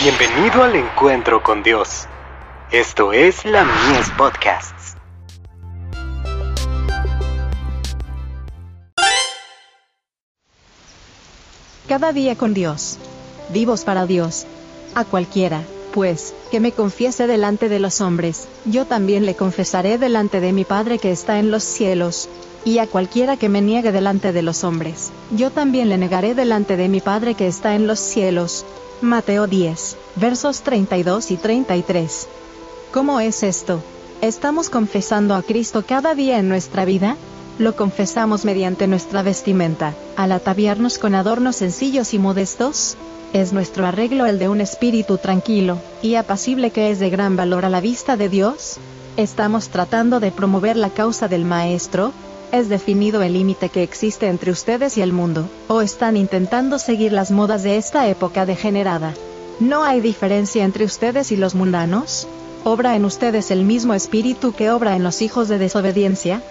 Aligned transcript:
Bienvenido 0.00 0.62
al 0.62 0.76
encuentro 0.76 1.42
con 1.42 1.64
Dios. 1.64 2.06
Esto 2.70 3.12
es 3.12 3.44
la 3.44 3.64
Mies 3.64 4.08
Podcasts. 4.16 4.94
Cada 11.88 12.12
día 12.12 12.36
con 12.36 12.54
Dios. 12.54 12.98
Vivos 13.48 13.82
para 13.82 14.06
Dios. 14.06 14.46
A 14.94 15.04
cualquiera, 15.04 15.62
pues, 15.92 16.32
que 16.52 16.60
me 16.60 16.70
confiese 16.70 17.26
delante 17.26 17.68
de 17.68 17.80
los 17.80 18.00
hombres, 18.00 18.46
yo 18.66 18.84
también 18.86 19.26
le 19.26 19.34
confesaré 19.34 19.98
delante 19.98 20.38
de 20.40 20.52
mi 20.52 20.64
Padre 20.64 21.00
que 21.00 21.10
está 21.10 21.40
en 21.40 21.50
los 21.50 21.64
cielos. 21.64 22.28
Y 22.64 22.78
a 22.78 22.86
cualquiera 22.86 23.36
que 23.36 23.48
me 23.48 23.62
niegue 23.62 23.90
delante 23.90 24.32
de 24.32 24.42
los 24.42 24.62
hombres, 24.62 25.10
yo 25.32 25.50
también 25.50 25.88
le 25.88 25.98
negaré 25.98 26.36
delante 26.36 26.76
de 26.76 26.88
mi 26.88 27.00
Padre 27.00 27.34
que 27.34 27.48
está 27.48 27.74
en 27.74 27.88
los 27.88 27.98
cielos. 27.98 28.64
Mateo 29.00 29.46
10, 29.46 29.96
versos 30.16 30.62
32 30.62 31.30
y 31.30 31.36
33. 31.36 32.26
¿Cómo 32.92 33.20
es 33.20 33.44
esto? 33.44 33.80
¿Estamos 34.22 34.70
confesando 34.70 35.36
a 35.36 35.42
Cristo 35.42 35.84
cada 35.86 36.16
día 36.16 36.40
en 36.40 36.48
nuestra 36.48 36.84
vida? 36.84 37.16
Lo 37.60 37.76
confesamos 37.76 38.44
mediante 38.44 38.88
nuestra 38.88 39.22
vestimenta, 39.22 39.94
al 40.16 40.32
ataviarnos 40.32 40.98
con 40.98 41.14
adornos 41.14 41.54
sencillos 41.54 42.12
y 42.12 42.18
modestos. 42.18 42.96
Es 43.32 43.52
nuestro 43.52 43.86
arreglo 43.86 44.26
el 44.26 44.40
de 44.40 44.48
un 44.48 44.60
espíritu 44.60 45.16
tranquilo 45.16 45.78
y 46.02 46.16
apacible 46.16 46.72
que 46.72 46.90
es 46.90 46.98
de 46.98 47.08
gran 47.08 47.36
valor 47.36 47.64
a 47.64 47.70
la 47.70 47.80
vista 47.80 48.16
de 48.16 48.28
Dios. 48.28 48.78
Estamos 49.16 49.68
tratando 49.68 50.18
de 50.18 50.32
promover 50.32 50.76
la 50.76 50.90
causa 50.90 51.28
del 51.28 51.44
Maestro. 51.44 52.12
¿Es 52.50 52.70
definido 52.70 53.20
el 53.22 53.34
límite 53.34 53.68
que 53.68 53.82
existe 53.82 54.26
entre 54.26 54.50
ustedes 54.50 54.96
y 54.96 55.02
el 55.02 55.12
mundo? 55.12 55.50
¿O 55.68 55.82
están 55.82 56.16
intentando 56.16 56.78
seguir 56.78 57.12
las 57.12 57.30
modas 57.30 57.62
de 57.62 57.76
esta 57.76 58.08
época 58.08 58.46
degenerada? 58.46 59.12
¿No 59.60 59.84
hay 59.84 60.00
diferencia 60.00 60.64
entre 60.64 60.86
ustedes 60.86 61.30
y 61.30 61.36
los 61.36 61.54
mundanos? 61.54 62.26
¿Obra 62.64 62.96
en 62.96 63.04
ustedes 63.04 63.50
el 63.50 63.64
mismo 63.64 63.92
espíritu 63.92 64.52
que 64.52 64.70
obra 64.70 64.96
en 64.96 65.04
los 65.04 65.20
hijos 65.20 65.48
de 65.48 65.58
desobediencia? 65.58 66.42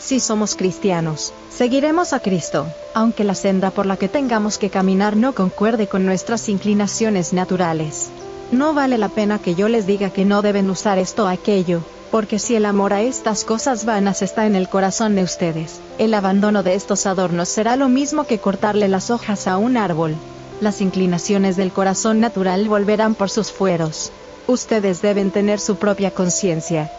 Si 0.00 0.18
somos 0.18 0.56
cristianos, 0.56 1.32
seguiremos 1.56 2.12
a 2.12 2.18
Cristo, 2.18 2.66
aunque 2.92 3.22
la 3.22 3.36
senda 3.36 3.70
por 3.70 3.86
la 3.86 3.96
que 3.96 4.08
tengamos 4.08 4.58
que 4.58 4.70
caminar 4.70 5.16
no 5.16 5.36
concuerde 5.36 5.86
con 5.86 6.04
nuestras 6.04 6.48
inclinaciones 6.48 7.32
naturales. 7.32 8.08
No 8.50 8.74
vale 8.74 8.98
la 8.98 9.08
pena 9.08 9.38
que 9.38 9.54
yo 9.54 9.68
les 9.68 9.86
diga 9.86 10.10
que 10.10 10.24
no 10.24 10.42
deben 10.42 10.68
usar 10.68 10.98
esto 10.98 11.26
o 11.26 11.28
aquello, 11.28 11.82
porque 12.10 12.38
si 12.38 12.54
el 12.56 12.66
amor 12.66 12.92
a 12.92 13.02
estas 13.02 13.44
cosas 13.44 13.84
vanas 13.84 14.22
está 14.22 14.46
en 14.46 14.56
el 14.56 14.68
corazón 14.68 15.14
de 15.14 15.22
ustedes, 15.22 15.80
el 15.98 16.14
abandono 16.14 16.62
de 16.62 16.74
estos 16.74 17.06
adornos 17.06 17.48
será 17.48 17.76
lo 17.76 17.88
mismo 17.88 18.24
que 18.24 18.38
cortarle 18.38 18.88
las 18.88 19.10
hojas 19.10 19.46
a 19.46 19.58
un 19.58 19.76
árbol. 19.76 20.14
Las 20.60 20.80
inclinaciones 20.80 21.56
del 21.56 21.72
corazón 21.72 22.20
natural 22.20 22.68
volverán 22.68 23.14
por 23.14 23.30
sus 23.30 23.52
fueros. 23.52 24.10
Ustedes 24.46 25.02
deben 25.02 25.30
tener 25.30 25.60
su 25.60 25.76
propia 25.76 26.10
conciencia, 26.10 26.90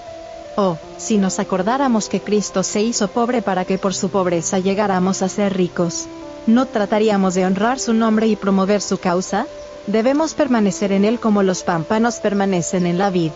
Oh, 0.61 0.77
si 0.97 1.17
nos 1.17 1.39
acordáramos 1.39 2.09
que 2.09 2.19
Cristo 2.19 2.63
se 2.63 2.81
hizo 2.81 3.07
pobre 3.07 3.41
para 3.41 3.63
que 3.63 3.77
por 3.77 3.93
su 3.93 4.09
pobreza 4.09 4.59
llegáramos 4.59 5.21
a 5.21 5.29
ser 5.29 5.55
ricos, 5.55 6.07
¿no 6.47 6.65
trataríamos 6.65 7.33
de 7.33 7.45
honrar 7.45 7.79
su 7.79 7.93
nombre 7.93 8.27
y 8.27 8.35
promover 8.35 8.81
su 8.81 8.97
causa? 8.97 9.45
Debemos 9.87 10.33
permanecer 10.33 10.91
en 10.91 11.05
él 11.05 11.17
como 11.17 11.43
los 11.43 11.63
pámpanos 11.63 12.19
permanecen 12.19 12.87
en 12.87 12.97
la 12.97 13.09
vid. 13.09 13.31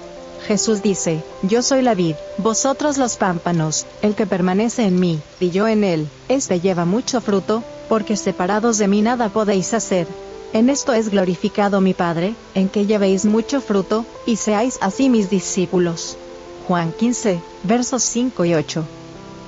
Jesús 0.47 0.81
dice, 0.81 1.23
Yo 1.41 1.61
soy 1.61 1.81
la 1.81 1.95
vid, 1.95 2.15
vosotros 2.37 2.97
los 2.97 3.15
pámpanos, 3.15 3.85
el 4.01 4.13
que 4.13 4.25
permanece 4.25 4.83
en 4.83 4.99
mí, 4.99 5.19
y 5.39 5.51
yo 5.51 5.67
en 5.67 5.83
él, 5.83 6.07
este 6.27 6.59
lleva 6.59 6.85
mucho 6.85 7.21
fruto, 7.21 7.63
porque 7.87 8.17
separados 8.17 8.77
de 8.77 8.87
mí 8.87 9.01
nada 9.01 9.29
podéis 9.29 9.73
hacer. 9.73 10.07
En 10.51 10.69
esto 10.69 10.93
es 10.93 11.09
glorificado 11.09 11.81
mi 11.81 11.93
Padre, 11.93 12.35
en 12.53 12.69
que 12.69 12.85
llevéis 12.85 13.25
mucho 13.25 13.61
fruto, 13.61 14.05
y 14.25 14.35
seáis 14.35 14.77
así 14.81 15.09
mis 15.09 15.29
discípulos. 15.29 16.17
Juan 16.67 16.91
15, 16.91 17.39
versos 17.63 18.03
5 18.03 18.45
y 18.45 18.53
8. 18.53 18.83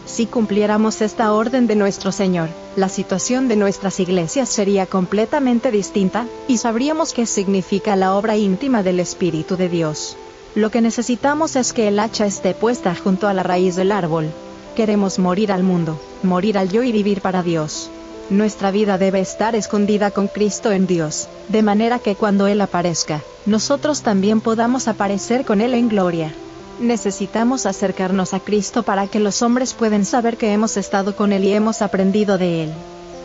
Si 0.06 0.28
cumpliéramos 0.28 1.02
esta 1.02 1.34
orden 1.34 1.68
de 1.68 1.76
nuestro 1.76 2.12
Señor, 2.12 2.50
la 2.76 2.90
situación 2.90 3.48
de 3.48 3.56
nuestras 3.56 4.00
iglesias 4.00 4.50
sería 4.50 4.86
completamente 4.86 5.72
distinta, 5.72 6.26
y 6.48 6.58
sabríamos 6.58 7.14
qué 7.14 7.26
significa 7.26 7.96
la 7.96 8.16
obra 8.16 8.38
íntima 8.38 8.82
del 8.82 9.00
Espíritu 9.00 9.58
de 9.58 9.70
Dios. 9.70 10.18
Lo 10.56 10.72
que 10.72 10.80
necesitamos 10.80 11.58
es 11.58 11.74
que 11.74 11.90
el 11.90 12.00
hacha 12.00 12.26
esté 12.26 12.54
puesta 12.54 12.96
junto 12.96 13.28
a 13.28 13.34
la 13.34 13.44
raíz 13.44 13.76
del 13.76 13.92
árbol. 13.92 14.30
Queremos 14.74 15.20
morir 15.20 15.52
al 15.52 15.64
mundo, 15.64 16.00
morir 16.24 16.58
al 16.58 16.70
yo 16.70 16.82
y 16.82 16.94
vivir 16.94 17.20
para 17.20 17.44
Dios. 17.44 17.90
Nuestra 18.30 18.72
vida 18.72 18.98
debe 18.98 19.20
estar 19.20 19.54
escondida 19.54 20.12
con 20.12 20.30
Cristo 20.30 20.72
en 20.72 20.88
Dios, 20.88 21.28
de 21.50 21.62
manera 21.62 22.00
que 22.00 22.16
cuando 22.16 22.48
Él 22.48 22.62
aparezca, 22.62 23.22
nosotros 23.46 24.02
también 24.02 24.40
podamos 24.40 24.88
aparecer 24.88 25.44
con 25.44 25.60
Él 25.60 25.74
en 25.74 25.90
gloria. 25.90 26.34
Necesitamos 26.80 27.66
acercarnos 27.66 28.34
a 28.34 28.40
Cristo 28.40 28.84
para 28.84 29.08
que 29.08 29.20
los 29.20 29.42
hombres 29.42 29.74
puedan 29.74 30.06
saber 30.06 30.38
que 30.38 30.54
hemos 30.54 30.78
estado 30.78 31.18
con 31.18 31.34
Él 31.34 31.44
y 31.44 31.52
hemos 31.52 31.82
aprendido 31.82 32.38
de 32.38 32.64
Él. 32.64 32.74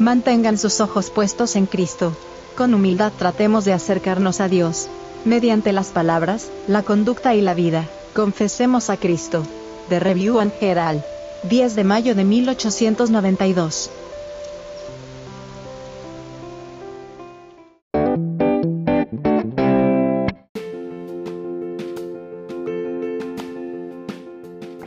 Mantengan 0.01 0.59
sus 0.59 0.81
ojos 0.81 1.11
puestos 1.11 1.55
en 1.55 1.67
Cristo. 1.67 2.13
Con 2.57 2.75
humildad 2.75 3.13
tratemos 3.17 3.65
de 3.65 3.73
acercarnos 3.73 4.41
a 4.41 4.49
Dios. 4.49 4.89
Mediante 5.25 5.73
las 5.73 5.89
palabras, 5.89 6.51
la 6.67 6.83
conducta 6.83 7.35
y 7.35 7.43
la 7.43 7.53
vida, 7.53 7.85
confesemos 8.15 8.89
a 8.89 8.97
Cristo. 8.97 9.43
The 9.91 10.01
Review 10.01 10.41
and 10.41 10.51
Herald. 10.61 11.05
10 11.43 11.75
de 11.75 11.85
mayo 11.85 12.15
de 12.15 12.25
1892. 12.25 13.91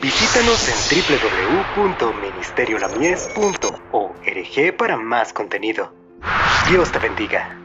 Visítanos 0.02 0.68
en 0.68 0.74
www.ministeriolamies.org 1.78 4.78
para 4.78 4.98
más 4.98 5.32
contenido. 5.32 5.94
Dios 6.70 6.92
te 6.92 7.00
bendiga. 7.00 7.63